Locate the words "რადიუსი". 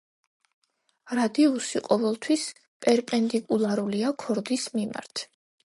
1.19-1.81